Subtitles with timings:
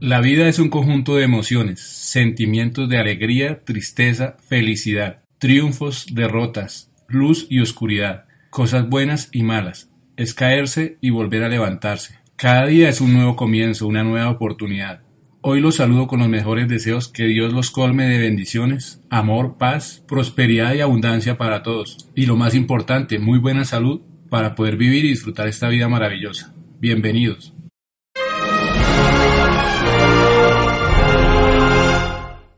[0.00, 7.46] La vida es un conjunto de emociones, sentimientos de alegría, tristeza, felicidad, triunfos, derrotas, luz
[7.50, 9.90] y oscuridad, cosas buenas y malas.
[10.16, 12.14] Es caerse y volver a levantarse.
[12.36, 15.02] Cada día es un nuevo comienzo, una nueva oportunidad.
[15.42, 20.02] Hoy los saludo con los mejores deseos, que Dios los colme de bendiciones, amor, paz,
[20.08, 22.08] prosperidad y abundancia para todos.
[22.14, 26.54] Y lo más importante, muy buena salud para poder vivir y disfrutar esta vida maravillosa.
[26.78, 27.52] Bienvenidos.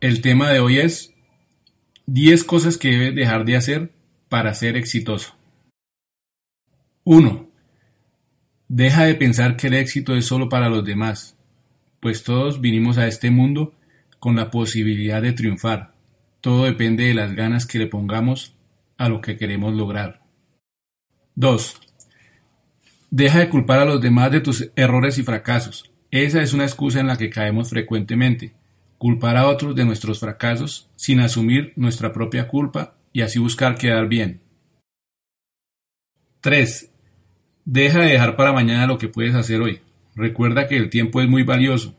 [0.03, 1.15] El tema de hoy es
[2.07, 3.93] 10 cosas que debes dejar de hacer
[4.29, 5.37] para ser exitoso.
[7.05, 7.49] 1.
[8.67, 11.39] Deja de pensar que el éxito es solo para los demás,
[12.01, 13.77] pues todos vinimos a este mundo
[14.19, 15.95] con la posibilidad de triunfar.
[16.41, 18.57] Todo depende de las ganas que le pongamos
[18.99, 20.21] a lo que queremos lograr.
[21.37, 21.77] 2.
[23.13, 25.93] Deja de culpar a los demás de tus errores y fracasos.
[26.11, 28.61] Esa es una excusa en la que caemos frecuentemente
[29.03, 34.07] culpar a otros de nuestros fracasos sin asumir nuestra propia culpa y así buscar quedar
[34.07, 34.43] bien.
[36.41, 36.89] 3.
[37.65, 39.81] Deja de dejar para mañana lo que puedes hacer hoy.
[40.15, 41.99] Recuerda que el tiempo es muy valioso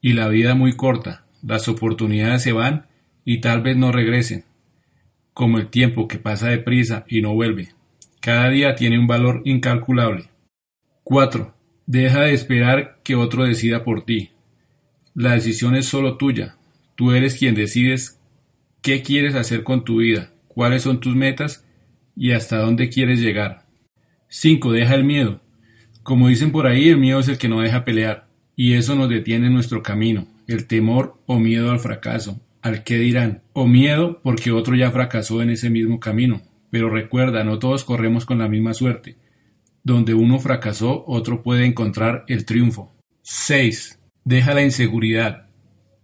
[0.00, 1.24] y la vida muy corta.
[1.40, 2.88] Las oportunidades se van
[3.24, 4.44] y tal vez no regresen,
[5.32, 7.74] como el tiempo que pasa deprisa y no vuelve.
[8.20, 10.24] Cada día tiene un valor incalculable.
[11.04, 11.54] 4.
[11.86, 14.32] Deja de esperar que otro decida por ti.
[15.14, 16.56] La decisión es solo tuya.
[16.94, 18.20] Tú eres quien decides
[18.82, 21.64] qué quieres hacer con tu vida, cuáles son tus metas
[22.16, 23.66] y hasta dónde quieres llegar.
[24.28, 24.72] 5.
[24.72, 25.40] Deja el miedo.
[26.02, 29.08] Como dicen por ahí, el miedo es el que no deja pelear, y eso nos
[29.08, 30.26] detiene en nuestro camino.
[30.46, 35.42] El temor o miedo al fracaso, al qué dirán, o miedo porque otro ya fracasó
[35.42, 36.42] en ese mismo camino.
[36.70, 39.16] Pero recuerda, no todos corremos con la misma suerte.
[39.82, 42.94] Donde uno fracasó, otro puede encontrar el triunfo.
[43.22, 43.99] 6.
[44.24, 45.46] Deja la inseguridad.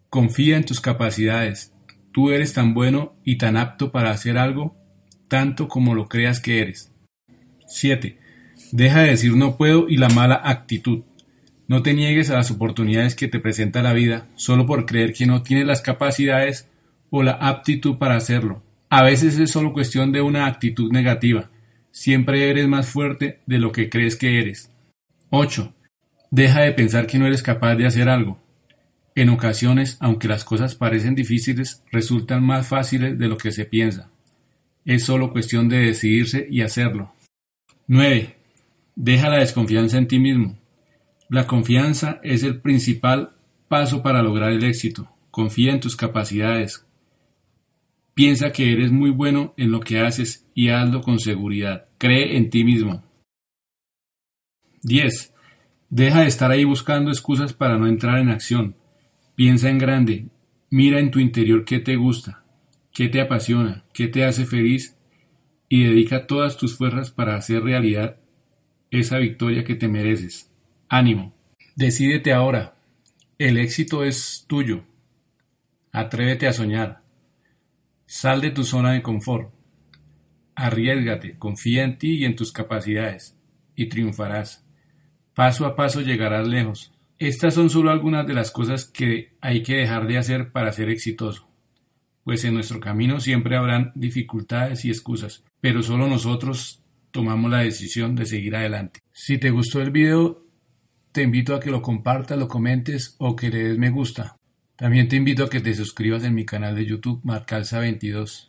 [0.09, 1.73] Confía en tus capacidades.
[2.13, 4.75] Tú eres tan bueno y tan apto para hacer algo,
[5.29, 6.93] tanto como lo creas que eres.
[7.67, 8.19] 7.
[8.73, 11.03] Deja de decir no puedo y la mala actitud.
[11.69, 15.27] No te niegues a las oportunidades que te presenta la vida solo por creer que
[15.27, 16.69] no tienes las capacidades
[17.11, 18.63] o la aptitud para hacerlo.
[18.89, 21.51] A veces es solo cuestión de una actitud negativa.
[21.91, 24.71] Siempre eres más fuerte de lo que crees que eres.
[25.31, 25.75] 8.
[26.31, 28.39] Deja de pensar que no eres capaz de hacer algo.
[29.15, 34.11] En ocasiones, aunque las cosas parecen difíciles, resultan más fáciles de lo que se piensa.
[34.85, 37.13] Es solo cuestión de decidirse y hacerlo.
[37.87, 38.37] 9.
[38.95, 40.59] Deja la desconfianza en ti mismo.
[41.29, 43.33] La confianza es el principal
[43.69, 45.09] paso para lograr el éxito.
[45.31, 46.85] Confía en tus capacidades.
[48.15, 51.87] Piensa que eres muy bueno en lo que haces y hazlo con seguridad.
[51.99, 53.03] Cree en ti mismo.
[54.83, 55.35] 10.
[55.89, 58.77] Deja de estar ahí buscando excusas para no entrar en acción.
[59.35, 60.27] Piensa en grande.
[60.69, 62.45] Mira en tu interior qué te gusta,
[62.93, 64.97] qué te apasiona, qué te hace feliz
[65.69, 68.17] y dedica todas tus fuerzas para hacer realidad
[68.91, 70.51] esa victoria que te mereces.
[70.89, 71.35] Ánimo.
[71.77, 72.77] Decídete ahora.
[73.39, 74.85] El éxito es tuyo.
[75.93, 77.03] Atrévete a soñar.
[78.07, 79.53] Sal de tu zona de confort.
[80.55, 83.39] Arriesgate, confía en ti y en tus capacidades
[83.75, 84.66] y triunfarás.
[85.37, 86.95] Paso a paso llegarás lejos.
[87.19, 90.89] Estas son solo algunas de las cosas que hay que dejar de hacer para ser
[90.89, 91.47] exitoso.
[92.25, 96.81] Pues en nuestro camino siempre habrán dificultades y excusas, pero solo nosotros
[97.11, 99.01] tomamos la decisión de seguir adelante.
[99.13, 100.43] Si te gustó el video,
[101.13, 104.39] te invito a que lo compartas, lo comentes o que le des me gusta.
[104.75, 108.49] También te invito a que te suscribas en mi canal de YouTube Marcalza22.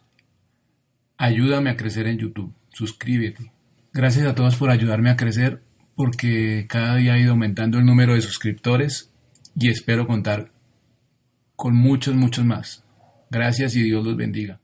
[1.18, 2.53] Ayúdame a crecer en YouTube.
[2.70, 3.52] Suscríbete.
[3.92, 5.66] Gracias a todos por ayudarme a crecer
[5.97, 9.12] porque cada día ha ido aumentando el número de suscriptores
[9.59, 10.52] y espero contar
[11.56, 12.85] con muchos, muchos más.
[13.31, 14.59] Gracias y Dios los bendiga.